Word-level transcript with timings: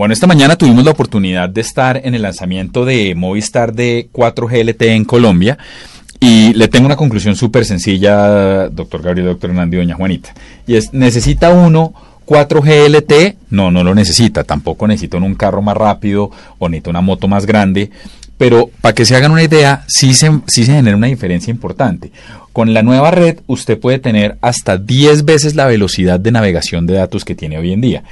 Bueno, 0.00 0.14
esta 0.14 0.26
mañana 0.26 0.56
tuvimos 0.56 0.82
la 0.82 0.92
oportunidad 0.92 1.50
de 1.50 1.60
estar 1.60 2.00
en 2.02 2.14
el 2.14 2.22
lanzamiento 2.22 2.86
de 2.86 3.14
Movistar 3.14 3.74
de 3.74 4.08
4G 4.10 4.64
LTE 4.64 4.94
en 4.94 5.04
Colombia 5.04 5.58
y 6.18 6.54
le 6.54 6.68
tengo 6.68 6.86
una 6.86 6.96
conclusión 6.96 7.36
súper 7.36 7.66
sencilla, 7.66 8.70
doctor 8.70 9.02
Gabriel, 9.02 9.26
doctor 9.26 9.50
Hernández 9.50 9.76
y 9.76 9.82
doña 9.82 9.96
Juanita. 9.96 10.32
Y 10.66 10.76
es, 10.76 10.94
¿necesita 10.94 11.50
uno 11.50 11.92
4G 12.24 12.88
LTE? 12.88 13.36
No, 13.50 13.70
no 13.70 13.84
lo 13.84 13.94
necesita. 13.94 14.42
Tampoco 14.42 14.88
necesita 14.88 15.18
un 15.18 15.34
carro 15.34 15.60
más 15.60 15.76
rápido 15.76 16.30
o 16.58 16.70
necesita 16.70 16.88
una 16.88 17.02
moto 17.02 17.28
más 17.28 17.44
grande. 17.44 17.90
Pero 18.38 18.70
para 18.80 18.94
que 18.94 19.04
se 19.04 19.16
hagan 19.16 19.32
una 19.32 19.42
idea, 19.42 19.84
sí 19.86 20.14
se, 20.14 20.30
sí 20.46 20.64
se 20.64 20.72
genera 20.72 20.96
una 20.96 21.08
diferencia 21.08 21.50
importante. 21.50 22.10
Con 22.54 22.72
la 22.72 22.82
nueva 22.82 23.10
red 23.10 23.40
usted 23.46 23.78
puede 23.78 23.98
tener 23.98 24.38
hasta 24.40 24.78
10 24.78 25.26
veces 25.26 25.56
la 25.56 25.66
velocidad 25.66 26.18
de 26.18 26.32
navegación 26.32 26.86
de 26.86 26.94
datos 26.94 27.26
que 27.26 27.34
tiene 27.34 27.58
hoy 27.58 27.74
en 27.74 27.82
día. 27.82 28.02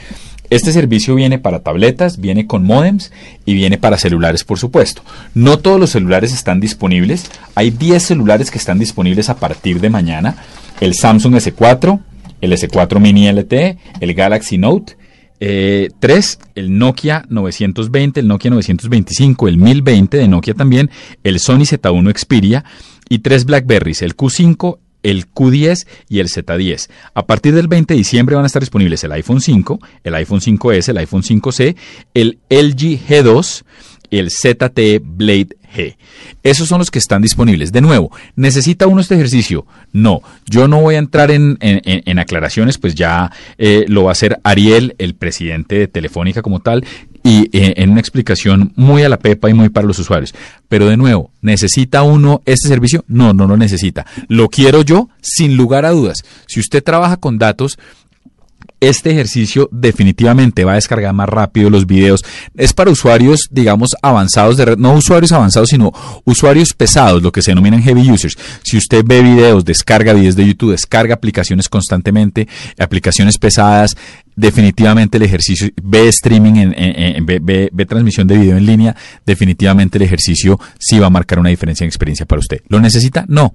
Este 0.50 0.72
servicio 0.72 1.14
viene 1.14 1.38
para 1.38 1.60
tabletas, 1.60 2.20
viene 2.20 2.46
con 2.46 2.64
modems 2.64 3.12
y 3.44 3.54
viene 3.54 3.76
para 3.76 3.98
celulares, 3.98 4.44
por 4.44 4.58
supuesto. 4.58 5.02
No 5.34 5.58
todos 5.58 5.78
los 5.78 5.90
celulares 5.90 6.32
están 6.32 6.60
disponibles. 6.60 7.30
Hay 7.54 7.70
10 7.70 8.02
celulares 8.02 8.50
que 8.50 8.58
están 8.58 8.78
disponibles 8.78 9.28
a 9.28 9.36
partir 9.36 9.80
de 9.80 9.90
mañana. 9.90 10.36
El 10.80 10.94
Samsung 10.94 11.34
S4, 11.34 12.00
el 12.40 12.52
S4 12.52 12.98
Mini 12.98 13.30
LTE, 13.30 13.78
el 14.00 14.14
Galaxy 14.14 14.58
Note 14.58 14.96
3, 15.38 15.40
eh, 15.40 15.88
el 16.56 16.78
Nokia 16.78 17.24
920, 17.28 18.20
el 18.20 18.28
Nokia 18.28 18.50
925, 18.50 19.48
el 19.48 19.56
1020 19.56 20.16
de 20.16 20.28
Nokia 20.28 20.54
también, 20.54 20.90
el 21.22 21.38
Sony 21.38 21.60
Z1 21.60 22.18
Xperia 22.18 22.64
y 23.08 23.20
tres 23.20 23.44
Blackberries, 23.44 24.02
el 24.02 24.16
Q5, 24.16 24.78
el 25.02 25.32
Q10 25.32 25.86
y 26.08 26.20
el 26.20 26.28
Z10. 26.28 26.90
A 27.14 27.26
partir 27.26 27.54
del 27.54 27.68
20 27.68 27.94
de 27.94 27.98
diciembre 27.98 28.36
van 28.36 28.44
a 28.44 28.46
estar 28.46 28.62
disponibles 28.62 29.02
el 29.04 29.12
iPhone 29.12 29.40
5, 29.40 29.78
el 30.04 30.14
iPhone 30.14 30.40
5S, 30.40 30.88
el 30.88 30.98
iPhone 30.98 31.22
5C, 31.22 31.76
el 32.14 32.38
LG 32.48 33.00
G2 33.08 33.64
y 34.10 34.18
el 34.18 34.30
ZTE 34.30 35.00
Blade 35.02 35.56
G. 35.74 35.96
Esos 36.42 36.68
son 36.68 36.78
los 36.78 36.90
que 36.90 36.98
están 36.98 37.20
disponibles. 37.22 37.72
De 37.72 37.80
nuevo, 37.80 38.10
¿necesita 38.36 38.86
uno 38.86 39.00
este 39.00 39.14
ejercicio? 39.14 39.66
No, 39.92 40.22
yo 40.46 40.66
no 40.66 40.80
voy 40.80 40.94
a 40.94 40.98
entrar 40.98 41.30
en, 41.30 41.58
aclaraciones, 42.18 42.78
pues 42.78 42.94
ya 42.94 43.30
eh, 43.58 43.84
lo 43.88 44.04
va 44.04 44.10
a 44.10 44.12
hacer 44.12 44.40
Ariel, 44.44 44.94
el 44.98 45.14
presidente 45.14 45.78
de 45.78 45.88
Telefónica 45.88 46.42
como 46.42 46.60
tal, 46.60 46.84
y 47.28 47.50
eh, 47.52 47.74
en 47.76 47.90
una 47.90 48.00
explicación 48.00 48.72
muy 48.74 49.02
a 49.02 49.08
la 49.10 49.18
pepa 49.18 49.50
y 49.50 49.54
muy 49.54 49.68
para 49.68 49.86
los 49.86 49.98
usuarios. 49.98 50.34
Pero 50.66 50.86
de 50.88 50.96
nuevo, 50.96 51.30
¿necesita 51.42 52.02
uno 52.02 52.40
este 52.46 52.68
servicio? 52.68 53.04
No, 53.06 53.34
no 53.34 53.46
lo 53.46 53.58
necesita. 53.58 54.06
Lo 54.28 54.48
quiero 54.48 54.80
yo 54.80 55.10
sin 55.20 55.54
lugar 55.54 55.84
a 55.84 55.90
dudas. 55.90 56.24
Si 56.46 56.58
usted 56.58 56.82
trabaja 56.82 57.18
con 57.18 57.36
datos, 57.36 57.78
este 58.80 59.10
ejercicio 59.10 59.68
definitivamente 59.72 60.64
va 60.64 60.72
a 60.72 60.76
descargar 60.76 61.12
más 61.12 61.28
rápido 61.28 61.68
los 61.68 61.86
videos. 61.86 62.24
Es 62.56 62.72
para 62.72 62.90
usuarios, 62.90 63.48
digamos, 63.50 63.94
avanzados 64.00 64.56
de 64.56 64.64
red, 64.64 64.78
no 64.78 64.94
usuarios 64.94 65.32
avanzados, 65.32 65.68
sino 65.68 65.92
usuarios 66.24 66.72
pesados, 66.72 67.22
lo 67.22 67.30
que 67.30 67.42
se 67.42 67.50
denominan 67.50 67.82
heavy 67.82 68.10
users. 68.10 68.38
Si 68.62 68.78
usted 68.78 69.02
ve 69.04 69.20
videos, 69.20 69.66
descarga 69.66 70.14
videos 70.14 70.34
de 70.34 70.46
YouTube, 70.46 70.70
descarga 70.70 71.14
aplicaciones 71.14 71.68
constantemente, 71.68 72.48
aplicaciones 72.78 73.36
pesadas, 73.36 73.96
definitivamente 74.38 75.16
el 75.16 75.24
ejercicio, 75.24 75.68
ve 75.82 76.08
streaming, 76.08 76.72
en, 76.76 77.26
ve, 77.26 77.86
transmisión 77.86 78.26
de 78.28 78.38
video 78.38 78.56
en 78.56 78.66
línea, 78.66 78.94
definitivamente 79.26 79.98
el 79.98 80.02
ejercicio 80.02 80.60
sí 80.78 80.98
va 80.98 81.08
a 81.08 81.10
marcar 81.10 81.40
una 81.40 81.48
diferencia 81.50 81.84
en 81.84 81.88
experiencia 81.88 82.24
para 82.24 82.38
usted. 82.38 82.60
¿Lo 82.68 82.80
necesita? 82.80 83.24
No 83.28 83.54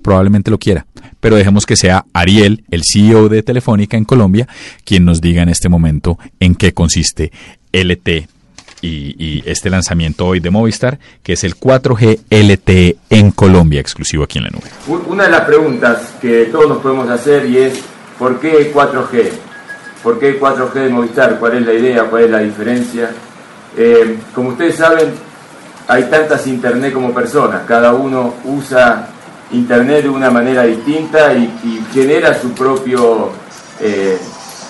probablemente 0.00 0.50
lo 0.50 0.58
quiera, 0.58 0.86
pero 1.20 1.34
dejemos 1.34 1.66
que 1.66 1.76
sea 1.76 2.06
Ariel, 2.14 2.64
el 2.70 2.82
CEO 2.84 3.28
de 3.28 3.42
Telefónica 3.42 3.96
en 3.96 4.04
Colombia, 4.04 4.46
quien 4.84 5.04
nos 5.04 5.20
diga 5.20 5.42
en 5.42 5.48
este 5.48 5.68
momento 5.68 6.18
en 6.38 6.54
qué 6.54 6.72
consiste 6.72 7.32
LT 7.72 8.28
y, 8.80 9.42
este 9.44 9.70
lanzamiento 9.70 10.26
hoy 10.26 10.40
de 10.40 10.50
Movistar, 10.50 10.98
que 11.22 11.34
es 11.34 11.44
el 11.44 11.56
4G 11.56 12.20
LTE 12.30 12.96
en 13.10 13.32
Colombia, 13.32 13.80
exclusivo 13.80 14.22
aquí 14.22 14.38
en 14.38 14.44
la 14.44 14.50
nube. 14.50 15.02
Una 15.08 15.24
de 15.24 15.30
las 15.30 15.42
preguntas 15.42 16.14
que 16.20 16.46
todos 16.46 16.68
nos 16.68 16.78
podemos 16.78 17.10
hacer 17.10 17.50
y 17.50 17.58
es, 17.58 17.80
¿por 18.18 18.40
qué 18.40 18.72
4G? 18.72 19.51
¿Por 20.02 20.18
qué 20.18 20.40
4G 20.40 20.72
de 20.72 20.88
Movistar? 20.88 21.38
¿Cuál 21.38 21.58
es 21.58 21.66
la 21.66 21.72
idea? 21.72 22.04
¿Cuál 22.04 22.24
es 22.24 22.30
la 22.30 22.38
diferencia? 22.38 23.10
Eh, 23.76 24.18
como 24.34 24.50
ustedes 24.50 24.76
saben, 24.76 25.12
hay 25.88 26.04
tantas 26.04 26.46
internet 26.46 26.92
como 26.92 27.12
personas, 27.12 27.62
cada 27.66 27.92
uno 27.92 28.34
usa 28.44 29.08
Internet 29.52 30.04
de 30.04 30.08
una 30.08 30.30
manera 30.30 30.62
distinta 30.64 31.34
y, 31.34 31.84
genera 31.92 32.40
su 32.40 32.52
propio 32.52 33.30
eh, 33.80 34.18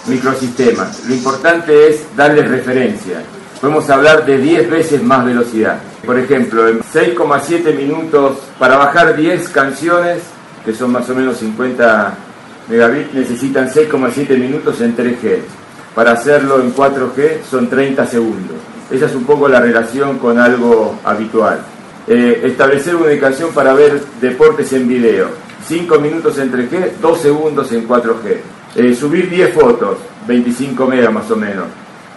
microsistema. 0.06 0.90
Lo 1.06 1.14
importante 1.14 1.88
es 1.88 2.04
darle 2.16 2.42
referencia. 2.42 3.22
Podemos 3.60 3.88
hablar 3.90 4.26
de 4.26 4.38
10 4.38 4.70
veces 4.70 5.02
más 5.02 5.24
velocidad. 5.24 5.78
Por 6.04 6.18
ejemplo, 6.18 6.66
en 6.66 6.80
6,7 6.80 7.76
minutos 7.76 8.38
para 8.58 8.76
bajar 8.76 9.14
10 9.16 9.48
canciones, 9.50 10.18
que 10.64 10.74
son 10.74 10.90
más 10.90 11.08
o 11.08 11.14
menos 11.14 11.36
50 11.36 12.14
megabits, 12.68 13.14
necesitan 13.14 13.68
6,7 13.68 14.38
minutos 14.38 14.80
en 14.80 14.96
3G. 14.96 15.38
Para 15.94 16.12
hacerlo 16.12 16.60
en 16.60 16.74
4G 16.74 17.42
son 17.48 17.68
30 17.68 18.06
segundos. 18.06 18.56
Esa 18.90 19.06
es 19.06 19.14
un 19.14 19.24
poco 19.24 19.48
la 19.48 19.60
relación 19.60 20.18
con 20.18 20.38
algo 20.38 20.98
habitual. 21.04 21.60
Eh, 22.06 22.42
establecer 22.44 22.96
una 22.96 23.06
ubicación 23.06 23.52
para 23.52 23.74
ver 23.74 24.00
deportes 24.20 24.72
en 24.72 24.88
video. 24.88 25.28
5 25.66 25.98
minutos 26.00 26.38
en 26.38 26.50
3G, 26.50 26.92
2 27.00 27.20
segundos 27.20 27.72
en 27.72 27.86
4G. 27.86 28.38
Eh, 28.74 28.94
subir 28.94 29.30
10 29.30 29.54
fotos, 29.54 29.98
25 30.26 30.86
megas 30.86 31.12
más 31.12 31.30
o 31.30 31.36
menos. 31.36 31.66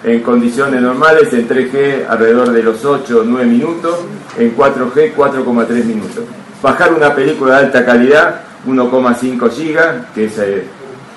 En 0.04 0.22
condiciones 0.22 0.82
normales, 0.82 1.32
en 1.34 1.48
3G 1.48 2.06
alrededor 2.08 2.52
de 2.52 2.64
los 2.64 2.84
8 2.84 3.20
o 3.20 3.24
9 3.24 3.46
minutos, 3.46 4.00
en 4.38 4.56
4G 4.56 5.14
4,3 5.16 5.84
minutos. 5.84 6.24
Bajar 6.62 6.94
una 6.94 7.14
película 7.14 7.60
de 7.60 7.66
alta 7.66 7.86
calidad, 7.86 8.45
1,5 8.68 9.50
GB, 9.50 10.14
que 10.14 10.26
es 10.26 10.34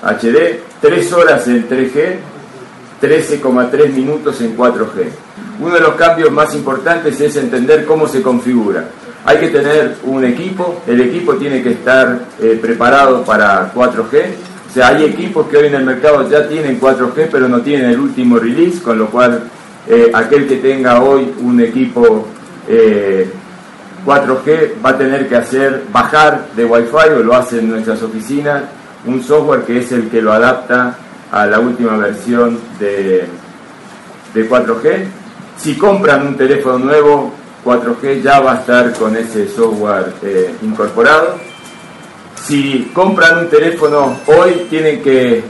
HD, 0.01 0.37
eh, 0.37 0.63
3 0.81 1.13
horas 1.13 1.47
en 1.47 1.67
3G, 1.67 2.15
13,3 3.01 3.93
minutos 3.93 4.39
en 4.41 4.55
4G. 4.55 5.09
Uno 5.59 5.73
de 5.73 5.81
los 5.81 5.95
cambios 5.95 6.31
más 6.31 6.53
importantes 6.55 7.19
es 7.19 7.35
entender 7.35 7.85
cómo 7.85 8.07
se 8.07 8.21
configura. 8.21 8.89
Hay 9.25 9.37
que 9.37 9.49
tener 9.49 9.97
un 10.03 10.23
equipo, 10.23 10.81
el 10.87 11.01
equipo 11.01 11.35
tiene 11.35 11.61
que 11.61 11.71
estar 11.71 12.19
eh, 12.39 12.57
preparado 12.61 13.23
para 13.23 13.73
4G. 13.73 14.23
O 14.69 14.73
sea, 14.73 14.89
hay 14.89 15.05
equipos 15.05 15.47
que 15.47 15.57
hoy 15.57 15.67
en 15.67 15.75
el 15.75 15.83
mercado 15.83 16.29
ya 16.29 16.47
tienen 16.47 16.79
4G, 16.79 17.27
pero 17.31 17.49
no 17.49 17.61
tienen 17.61 17.89
el 17.89 17.99
último 17.99 18.37
release, 18.37 18.81
con 18.81 18.97
lo 18.97 19.07
cual 19.07 19.43
eh, 19.87 20.11
aquel 20.13 20.47
que 20.47 20.57
tenga 20.57 21.01
hoy 21.01 21.33
un 21.41 21.59
equipo 21.59 22.27
4G 24.05 24.47
eh, 24.47 24.75
va 24.83 24.91
a 24.91 24.97
tener 24.97 25.27
que 25.27 25.35
hacer 25.35 25.83
bajar 25.91 26.47
de 26.55 26.65
Wi-Fi, 26.65 27.09
o 27.17 27.23
lo 27.23 27.35
hace 27.35 27.59
en 27.59 27.69
nuestras 27.69 28.01
oficinas, 28.01 28.63
un 29.05 29.23
software 29.23 29.63
que 29.63 29.79
es 29.79 29.91
el 29.91 30.09
que 30.09 30.21
lo 30.21 30.33
adapta 30.33 30.95
a 31.31 31.45
la 31.45 31.59
última 31.59 31.95
versión 31.97 32.59
de, 32.79 33.25
de 34.33 34.49
4G 34.49 35.19
si 35.59 35.75
compran 35.75 36.25
un 36.25 36.37
teléfono 36.37 36.79
nuevo, 36.79 37.33
4G 37.65 38.21
ya 38.21 38.39
va 38.39 38.53
a 38.53 38.55
estar 38.59 38.93
con 38.93 39.15
ese 39.17 39.47
software 39.49 40.13
eh, 40.23 40.55
incorporado. 40.61 41.35
Si 42.41 42.89
compran 42.93 43.39
un 43.39 43.49
teléfono 43.49 44.19
hoy, 44.27 44.67
tienen 44.69 45.01
que, 45.01 45.43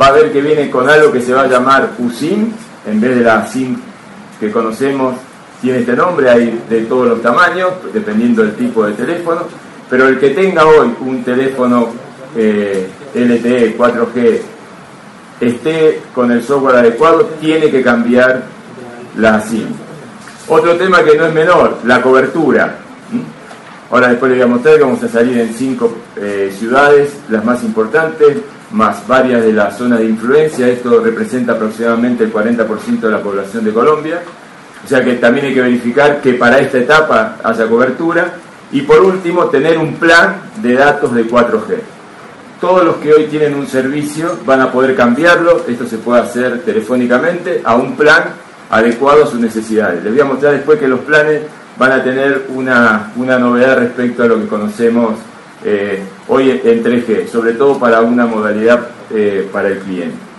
va 0.00 0.08
a 0.08 0.12
ver 0.12 0.32
que 0.32 0.40
viene 0.40 0.68
con 0.68 0.90
algo 0.90 1.12
que 1.12 1.20
se 1.20 1.32
va 1.32 1.42
a 1.42 1.46
llamar 1.46 1.92
USIM, 1.98 2.52
en 2.84 3.00
vez 3.00 3.16
de 3.16 3.22
la 3.22 3.46
SIM 3.46 3.76
que 4.40 4.50
conocemos, 4.50 5.14
tiene 5.60 5.80
este 5.80 5.94
nombre, 5.94 6.30
hay 6.30 6.62
de 6.68 6.82
todos 6.82 7.08
los 7.08 7.22
tamaños, 7.22 7.72
dependiendo 7.92 8.42
del 8.42 8.54
tipo 8.54 8.84
de 8.86 8.92
teléfono, 8.92 9.42
pero 9.88 10.08
el 10.08 10.18
que 10.18 10.30
tenga 10.30 10.66
hoy 10.66 10.94
un 11.00 11.22
teléfono 11.24 11.88
eh, 12.36 12.88
LTE 13.14 13.76
4G 13.78 14.40
esté 15.40 16.00
con 16.14 16.30
el 16.30 16.42
software 16.42 16.76
adecuado, 16.76 17.24
tiene 17.40 17.70
que 17.70 17.82
cambiar 17.82 18.42
la 19.16 19.40
SIM. 19.40 19.68
Otro 20.48 20.76
tema 20.76 21.02
que 21.02 21.16
no 21.16 21.26
es 21.26 21.34
menor, 21.34 21.78
la 21.84 22.02
cobertura. 22.02 22.78
Ahora 23.90 24.08
después 24.08 24.32
les 24.32 24.40
voy 24.40 24.50
a 24.50 24.54
mostrar 24.54 24.76
que 24.76 24.82
vamos 24.82 25.02
a 25.02 25.08
salir 25.08 25.38
en 25.38 25.54
cinco 25.54 25.96
eh, 26.16 26.52
ciudades, 26.58 27.16
las 27.28 27.44
más 27.44 27.62
importantes, 27.62 28.38
más 28.72 29.06
varias 29.06 29.42
de 29.42 29.52
la 29.52 29.70
zona 29.70 29.96
de 29.96 30.06
influencia. 30.06 30.68
Esto 30.68 31.00
representa 31.00 31.52
aproximadamente 31.52 32.24
el 32.24 32.32
40% 32.32 33.00
de 33.00 33.10
la 33.10 33.22
población 33.22 33.64
de 33.64 33.72
Colombia. 33.72 34.22
O 34.84 34.88
sea 34.88 35.02
que 35.02 35.14
también 35.14 35.46
hay 35.46 35.54
que 35.54 35.62
verificar 35.62 36.20
que 36.20 36.34
para 36.34 36.58
esta 36.58 36.78
etapa 36.78 37.36
haya 37.42 37.66
cobertura. 37.66 38.34
Y 38.72 38.82
por 38.82 39.00
último, 39.02 39.44
tener 39.46 39.78
un 39.78 39.94
plan 39.94 40.36
de 40.56 40.74
datos 40.74 41.14
de 41.14 41.26
4G. 41.26 41.76
Todos 42.60 42.84
los 42.84 42.96
que 42.96 43.12
hoy 43.12 43.24
tienen 43.24 43.54
un 43.54 43.66
servicio 43.66 44.38
van 44.44 44.60
a 44.60 44.72
poder 44.72 44.94
cambiarlo, 44.96 45.64
esto 45.68 45.86
se 45.86 45.98
puede 45.98 46.22
hacer 46.22 46.62
telefónicamente, 46.62 47.60
a 47.64 47.76
un 47.76 47.94
plan 47.94 48.24
adecuado 48.70 49.24
a 49.24 49.26
sus 49.26 49.38
necesidades. 49.38 50.02
Les 50.02 50.12
voy 50.12 50.20
a 50.20 50.24
mostrar 50.24 50.52
después 50.52 50.78
que 50.78 50.88
los 50.88 51.00
planes 51.00 51.42
van 51.78 51.92
a 51.92 52.02
tener 52.02 52.46
una, 52.54 53.12
novedad 53.16 53.78
respecto 53.78 54.22
a 54.22 54.26
lo 54.26 54.40
que 54.40 54.46
conocemos 54.46 55.14
eh, 55.64 56.02
hoy 56.28 56.60
en 56.64 56.82
3G, 56.82 57.26
sobre 57.28 57.52
todo 57.52 57.78
para 57.78 58.00
una 58.00 58.26
modalidad 58.26 58.88
eh, 59.10 59.48
para 59.52 59.68
el 59.68 59.78
cliente. 59.78 60.33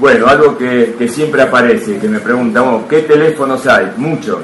Bueno, 0.00 0.28
algo 0.28 0.56
que, 0.56 1.06
siempre 1.12 1.42
aparece, 1.42 1.98
que 1.98 2.08
me 2.08 2.20
preguntamos, 2.20 2.86
¿qué 2.88 3.02
teléfonos 3.02 3.66
hay? 3.66 3.92
Muchos. 3.98 4.38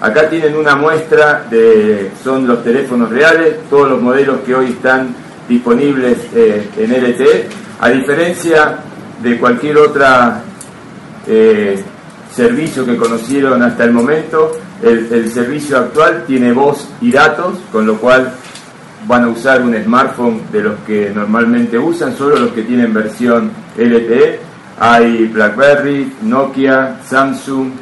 Acá 0.00 0.30
tienen 0.30 0.56
una 0.56 0.74
muestra 0.74 1.44
de, 1.50 2.10
son 2.22 2.46
los 2.46 2.64
teléfonos 2.64 3.10
reales, 3.10 3.56
todos 3.68 3.90
los 3.90 4.00
modelos 4.00 4.40
que 4.40 4.54
hoy 4.54 4.70
están 4.70 5.14
disponibles 5.46 6.16
eh, 6.34 6.66
en 6.78 6.92
LTE, 6.92 7.46
a 7.78 7.90
diferencia 7.90 8.78
de 9.22 9.38
cualquier 9.38 9.76
otra 9.76 10.42
eh, 11.26 11.82
servicio 12.32 12.86
que 12.86 12.96
conocieron 12.96 13.62
hasta 13.62 13.84
el 13.84 13.92
momento, 13.92 14.58
el, 14.82 15.30
servicio 15.30 15.76
actual 15.76 16.24
tiene 16.26 16.54
voz 16.54 16.88
y 17.02 17.12
datos, 17.12 17.58
con 17.70 17.86
lo 17.86 17.98
cual 17.98 18.32
van 19.06 19.24
a 19.24 19.28
usar 19.28 19.60
un 19.60 19.74
smartphone 19.76 20.40
de 20.50 20.62
los 20.62 20.74
que 20.86 21.12
normalmente 21.14 21.78
usan, 21.78 22.16
solo 22.16 22.36
los 22.36 22.52
que 22.52 22.62
tienen 22.62 22.94
versión 22.94 23.50
LTE. 23.76 24.53
Hay 24.78 25.26
BlackBerry, 25.26 26.12
Nokia, 26.22 27.00
Samsung. 27.04 27.72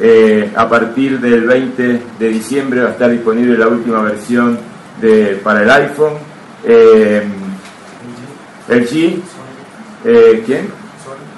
Eh, 0.00 0.52
a 0.54 0.68
partir 0.68 1.18
del 1.18 1.44
20 1.44 2.02
de 2.18 2.28
diciembre 2.28 2.82
va 2.82 2.88
a 2.88 2.92
estar 2.92 3.10
disponible 3.10 3.58
la 3.58 3.66
última 3.66 4.00
versión 4.02 4.58
de, 5.00 5.40
para 5.42 5.62
el 5.62 5.70
iPhone. 5.70 6.14
Eh, 6.64 7.22
LG, 8.68 9.22
eh, 10.04 10.42
¿quién? 10.46 10.68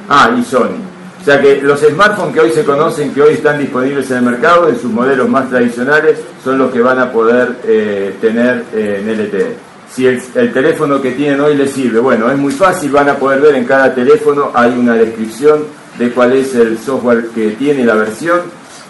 Ah, 0.09 0.35
y 0.39 0.43
Sony. 0.43 0.91
O 1.21 1.25
sea 1.25 1.41
que 1.41 1.61
los 1.61 1.81
smartphones 1.81 2.35
que 2.35 2.41
hoy 2.41 2.51
se 2.51 2.65
conocen, 2.65 3.12
que 3.12 3.21
hoy 3.21 3.35
están 3.35 3.59
disponibles 3.59 4.11
en 4.11 4.19
el 4.19 4.23
mercado, 4.23 4.69
en 4.69 4.79
sus 4.79 4.91
modelos 4.91 5.29
más 5.29 5.51
tradicionales, 5.51 6.19
son 6.43 6.59
los 6.59 6.73
que 6.73 6.81
van 6.81 6.99
a 6.99 7.12
poder 7.12 7.59
eh, 7.65 8.17
tener 8.21 8.65
eh, 8.73 9.03
en 9.03 9.27
LTE. 9.27 9.70
Si 9.95 10.07
el, 10.07 10.53
teléfono 10.53 11.03
que 11.03 11.13
tienen 11.13 11.41
hoy 11.41 11.57
les 11.57 11.73
sirve, 11.73 11.99
bueno, 11.99 12.31
es 12.31 12.39
muy 12.39 12.53
fácil, 12.53 12.93
van 12.93 13.09
a 13.09 13.17
poder 13.17 13.41
ver 13.41 13.57
en 13.57 13.65
cada 13.65 13.93
teléfono, 13.93 14.51
hay 14.55 14.71
una 14.71 14.95
descripción 14.95 15.65
de 15.99 16.11
cuál 16.11 16.33
es 16.33 16.55
el 16.55 16.79
software 16.79 17.29
que 17.35 17.51
tiene 17.51 17.85
la 17.85 17.95
versión, 17.95 18.41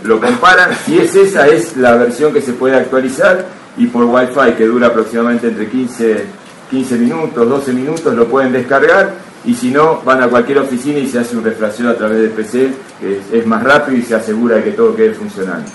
lo 0.05 0.21
comparan, 0.21 0.71
si 0.85 0.99
es 0.99 1.15
esa, 1.15 1.49
es 1.49 1.77
la 1.77 1.97
versión 1.97 2.33
que 2.33 2.43
se 2.43 2.53
puede 2.53 2.77
actualizar 2.77 3.47
y 3.77 3.87
por 3.87 4.05
Wi-Fi, 4.05 4.53
que 4.57 4.67
dura 4.67 4.89
aproximadamente 4.89 5.49
entre 5.49 5.69
15, 5.69 6.25
15 6.71 6.97
minutos, 6.97 7.49
12 7.49 7.73
minutos, 7.73 8.15
lo 8.15 8.27
pueden 8.27 8.53
descargar 8.53 9.15
y 9.45 9.55
si 9.55 9.71
no, 9.71 10.03
van 10.05 10.23
a 10.23 10.29
cualquier 10.29 10.59
oficina 10.59 10.99
y 10.99 11.09
se 11.09 11.19
hace 11.19 11.37
un 11.37 11.45
refracción 11.45 11.89
a 11.89 11.95
través 11.95 12.19
del 12.19 12.31
PC, 12.31 12.71
que 13.01 13.39
es, 13.39 13.47
más 13.47 13.63
rápido 13.63 13.97
y 13.97 14.03
se 14.03 14.15
asegura 14.15 14.57
de 14.57 14.65
que 14.65 14.73
todo 14.73 14.95
quede 14.95 15.15
funcionando. 15.15 15.71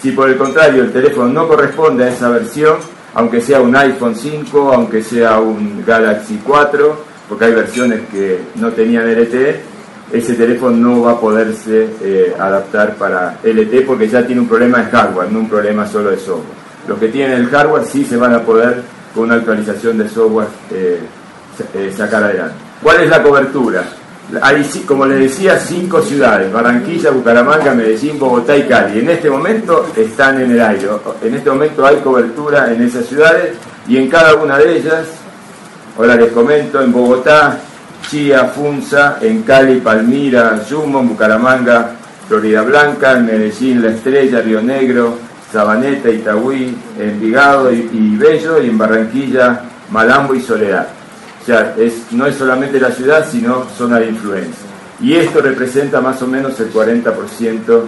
Si 0.00 0.12
por 0.12 0.30
el 0.30 0.38
contrario 0.38 0.82
el 0.82 0.92
teléfono 0.92 1.28
no 1.28 1.46
corresponde 1.46 2.04
a 2.04 2.08
esa 2.08 2.30
versión, 2.30 2.76
aunque 3.14 3.40
sea 3.40 3.60
un 3.60 3.74
iPhone 3.76 4.14
5, 4.14 4.72
aunque 4.72 5.02
sea 5.02 5.40
un 5.40 5.84
Galaxy 5.86 6.40
4, 6.44 7.04
porque 7.28 7.44
hay 7.44 7.54
versiones 7.54 8.00
que 8.10 8.40
no 8.56 8.70
tenían 8.70 9.06
LTE, 9.08 9.60
ese 10.12 10.34
teléfono 10.34 10.76
no 10.76 11.02
va 11.02 11.12
a 11.12 11.20
poderse 11.20 11.88
eh, 12.02 12.34
adaptar 12.38 12.96
para 12.96 13.38
LTE 13.44 13.82
porque 13.82 14.08
ya 14.08 14.26
tiene 14.26 14.40
un 14.40 14.48
problema 14.48 14.78
de 14.78 14.90
hardware, 14.90 15.30
no 15.30 15.40
un 15.40 15.48
problema 15.48 15.86
solo 15.86 16.10
de 16.10 16.18
software. 16.18 16.58
Los 16.88 16.98
que 16.98 17.08
tienen 17.08 17.38
el 17.38 17.48
hardware 17.48 17.84
sí 17.84 18.04
se 18.04 18.16
van 18.16 18.34
a 18.34 18.42
poder, 18.42 18.82
con 19.14 19.24
una 19.24 19.36
actualización 19.36 19.98
de 19.98 20.08
software, 20.08 20.48
eh, 20.72 21.00
eh, 21.74 21.92
sacar 21.96 22.24
adelante. 22.24 22.54
¿Cuál 22.82 23.02
es 23.02 23.10
la 23.10 23.22
cobertura? 23.22 23.84
Hay, 24.42 24.62
como 24.86 25.06
les 25.06 25.18
decía, 25.18 25.58
cinco 25.58 26.00
ciudades, 26.02 26.52
Barranquilla, 26.52 27.10
Bucaramanga, 27.10 27.74
Medellín, 27.74 28.18
Bogotá 28.18 28.56
y 28.56 28.62
Cali. 28.64 29.00
En 29.00 29.10
este 29.10 29.28
momento 29.28 29.86
están 29.96 30.40
en 30.40 30.52
el 30.52 30.60
aire. 30.60 30.88
En 31.22 31.34
este 31.34 31.50
momento 31.50 31.84
hay 31.84 31.96
cobertura 31.96 32.72
en 32.72 32.82
esas 32.82 33.06
ciudades 33.06 33.54
y 33.88 33.96
en 33.96 34.08
cada 34.08 34.34
una 34.36 34.58
de 34.58 34.76
ellas, 34.76 35.06
ahora 35.96 36.16
les 36.16 36.30
comento, 36.32 36.80
en 36.80 36.92
Bogotá, 36.92 37.58
Chía, 38.08 38.44
Funza, 38.46 39.18
en 39.20 39.42
Cali, 39.42 39.80
Palmira, 39.80 40.62
Yumo, 40.68 41.02
Bucaramanga, 41.02 41.92
Florida 42.28 42.62
Blanca, 42.62 43.12
en 43.12 43.26
Medellín, 43.26 43.82
La 43.82 43.90
Estrella, 43.90 44.40
Río 44.40 44.62
Negro, 44.62 45.16
Sabaneta, 45.52 46.08
Itagüí, 46.08 46.76
Envigado 46.98 47.72
y, 47.72 47.90
y 47.92 48.16
Bello, 48.16 48.62
y 48.62 48.68
en 48.68 48.78
Barranquilla, 48.78 49.62
Malambo 49.90 50.34
y 50.34 50.40
Soledad. 50.40 50.99
O 51.42 51.46
sea, 51.46 51.74
es, 51.78 52.12
no 52.12 52.26
es 52.26 52.36
solamente 52.36 52.78
la 52.78 52.90
ciudad, 52.90 53.26
sino 53.30 53.66
zona 53.76 53.98
de 53.98 54.08
influencia. 54.08 54.66
Y 55.00 55.14
esto 55.14 55.40
representa 55.40 56.00
más 56.00 56.20
o 56.22 56.26
menos 56.26 56.58
el 56.60 56.72
40% 56.72 57.82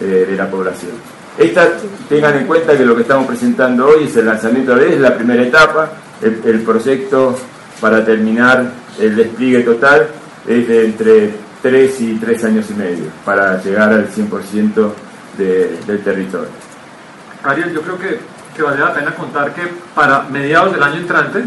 eh, 0.00 0.26
de 0.28 0.36
la 0.36 0.50
población. 0.50 0.92
Esta, 1.38 1.68
tengan 2.08 2.36
en 2.38 2.46
cuenta 2.46 2.76
que 2.76 2.84
lo 2.84 2.96
que 2.96 3.02
estamos 3.02 3.26
presentando 3.26 3.86
hoy 3.86 4.04
es 4.04 4.16
el 4.16 4.26
lanzamiento 4.26 4.74
de 4.74 4.94
es 4.94 5.00
la 5.00 5.14
primera 5.14 5.42
etapa, 5.42 5.90
el, 6.22 6.60
proyecto 6.60 7.38
para 7.80 8.04
terminar 8.04 8.72
el 8.98 9.14
despliegue 9.14 9.60
total 9.60 10.08
es 10.46 10.66
de 10.66 10.84
entre 10.86 11.34
3 11.62 12.00
y 12.00 12.14
3 12.14 12.44
años 12.44 12.66
y 12.70 12.74
medio 12.74 13.04
para 13.22 13.62
llegar 13.62 13.92
al 13.92 14.08
100% 14.08 14.90
del 15.36 16.00
territorio. 16.02 16.48
Ariel, 17.44 17.72
yo 17.72 17.82
creo 17.82 17.98
que, 17.98 18.18
que 18.56 18.62
vale 18.62 18.80
la 18.80 18.94
pena 18.94 19.14
contar 19.14 19.54
que 19.54 19.62
para 19.94 20.22
mediados 20.22 20.72
del 20.72 20.82
año 20.82 20.96
entrante 20.96 21.44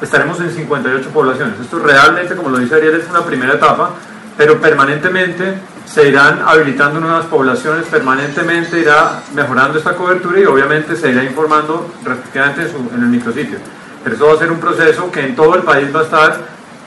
estaremos 0.00 0.40
en 0.40 0.50
58 0.50 1.10
poblaciones. 1.10 1.60
Esto 1.60 1.78
realmente, 1.78 2.34
como 2.36 2.50
lo 2.50 2.58
dice 2.58 2.76
Ariel, 2.76 2.96
es 2.96 3.08
una 3.08 3.24
primera 3.24 3.54
etapa, 3.54 3.90
pero 4.36 4.60
permanentemente 4.60 5.58
se 5.86 6.08
irán 6.08 6.40
habilitando 6.44 7.00
nuevas 7.00 7.26
poblaciones, 7.26 7.86
permanentemente 7.86 8.78
irá 8.78 9.22
mejorando 9.34 9.78
esta 9.78 9.94
cobertura 9.94 10.38
y 10.38 10.44
obviamente 10.44 10.94
se 10.96 11.10
irá 11.10 11.24
informando 11.24 11.92
respectivamente 12.04 12.70
en, 12.94 13.02
el 13.02 13.08
micrositio. 13.08 13.58
Pero 14.04 14.14
eso 14.14 14.26
va 14.26 14.34
a 14.34 14.38
ser 14.38 14.52
un 14.52 14.60
proceso 14.60 15.10
que 15.10 15.24
en 15.24 15.34
todo 15.34 15.54
el 15.56 15.62
país 15.62 15.94
va 15.94 16.00
a 16.00 16.04
estar 16.04 16.36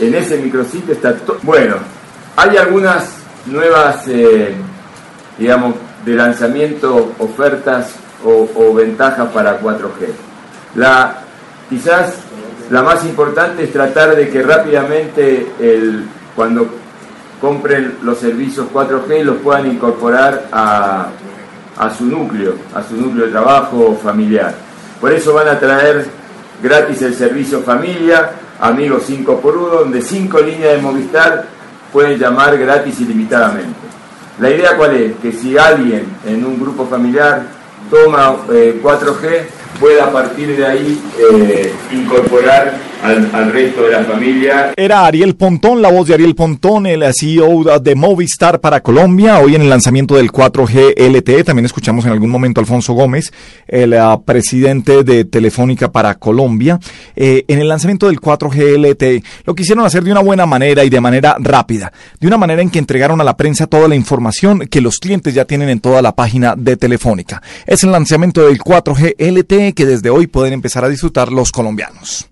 En 0.00 0.16
ese 0.16 0.38
micrositio 0.38 0.94
está 0.94 1.14
todo. 1.14 1.38
Bueno, 1.42 1.76
hay 2.34 2.56
algunas 2.56 3.18
nuevas, 3.46 4.08
eh, 4.08 4.52
digamos, 5.38 5.76
de 6.04 6.14
lanzamiento, 6.14 7.12
ofertas 7.18 7.94
o, 8.24 8.74
ventajas 8.74 9.30
para 9.30 9.60
4G. 9.60 10.08
La, 10.74 11.20
quizás 11.70 12.14
la 12.70 12.82
más 12.82 13.04
importante 13.04 13.62
es 13.62 13.72
tratar 13.72 14.16
de 14.16 14.28
que 14.28 14.42
rápidamente 14.42 15.46
el, 15.60 16.04
cuando 16.34 16.68
compren 17.40 17.98
los 18.02 18.18
servicios 18.18 18.66
4G 18.72 19.22
los 19.22 19.36
puedan 19.38 19.70
incorporar 19.70 20.48
a, 20.50 21.10
a 21.78 21.94
su 21.94 22.04
núcleo, 22.04 22.54
a 22.74 22.82
su 22.82 22.96
núcleo 22.96 23.26
de 23.26 23.32
trabajo 23.32 23.98
familiar. 24.02 24.54
Por 25.00 25.12
eso 25.12 25.32
van 25.32 25.48
a 25.48 25.58
traer 25.58 26.06
gratis 26.62 27.02
el 27.02 27.14
servicio 27.14 27.62
familia, 27.62 28.30
amigos 28.60 29.04
5 29.06 29.40
por 29.40 29.56
1 29.56 29.68
donde 29.68 30.02
5 30.02 30.40
líneas 30.40 30.72
de 30.72 30.78
Movistar 30.78 31.46
pueden 31.92 32.18
llamar 32.18 32.58
gratis 32.58 33.00
ilimitadamente. 33.00 33.78
La 34.40 34.50
idea 34.50 34.76
cuál 34.76 34.94
es? 34.96 35.16
Que 35.16 35.32
si 35.32 35.56
alguien 35.56 36.06
en 36.26 36.44
un 36.44 36.60
grupo 36.60 36.86
familiar 36.86 37.42
toma 37.90 38.36
4G, 38.46 39.24
eh, 39.24 39.48
pueda 39.80 40.06
a 40.06 40.12
partir 40.12 40.56
de 40.56 40.66
ahí 40.66 41.00
eh, 41.18 41.72
incorporar 41.92 42.74
al, 43.02 43.52
resto 43.52 43.82
de 43.82 43.92
la 43.92 44.04
familia. 44.04 44.72
Era 44.76 45.06
Ariel 45.06 45.36
Pontón, 45.36 45.80
la 45.80 45.90
voz 45.90 46.08
de 46.08 46.14
Ariel 46.14 46.34
Pontón, 46.34 46.86
el 46.86 47.04
CEO 47.14 47.78
de 47.78 47.94
Movistar 47.94 48.60
para 48.60 48.80
Colombia, 48.80 49.38
hoy 49.38 49.54
en 49.54 49.62
el 49.62 49.70
lanzamiento 49.70 50.16
del 50.16 50.30
4G 50.32 50.94
LTE. 50.96 51.44
También 51.44 51.66
escuchamos 51.66 52.04
en 52.04 52.12
algún 52.12 52.30
momento 52.30 52.60
a 52.60 52.62
Alfonso 52.62 52.92
Gómez, 52.92 53.32
el 53.66 53.94
uh, 53.94 54.22
presidente 54.24 55.04
de 55.04 55.24
Telefónica 55.24 55.90
para 55.92 56.14
Colombia, 56.16 56.78
eh, 57.16 57.44
en 57.48 57.60
el 57.60 57.68
lanzamiento 57.68 58.08
del 58.08 58.20
4G 58.20 58.78
LTE. 58.78 59.22
Lo 59.44 59.54
quisieron 59.54 59.84
hacer 59.84 60.02
de 60.04 60.12
una 60.12 60.20
buena 60.20 60.46
manera 60.46 60.84
y 60.84 60.90
de 60.90 61.00
manera 61.00 61.36
rápida, 61.38 61.92
de 62.20 62.26
una 62.26 62.38
manera 62.38 62.62
en 62.62 62.70
que 62.70 62.78
entregaron 62.78 63.20
a 63.20 63.24
la 63.24 63.36
prensa 63.36 63.66
toda 63.66 63.88
la 63.88 63.94
información 63.94 64.60
que 64.70 64.80
los 64.80 64.98
clientes 64.98 65.34
ya 65.34 65.44
tienen 65.44 65.68
en 65.68 65.80
toda 65.80 66.02
la 66.02 66.14
página 66.14 66.54
de 66.56 66.76
Telefónica. 66.76 67.42
Es 67.66 67.84
el 67.84 67.92
lanzamiento 67.92 68.46
del 68.46 68.58
4G 68.58 69.14
LTE 69.18 69.72
que 69.72 69.86
desde 69.86 70.10
hoy 70.10 70.26
pueden 70.26 70.52
empezar 70.52 70.84
a 70.84 70.88
disfrutar 70.88 71.32
los 71.32 71.52
colombianos. 71.52 72.28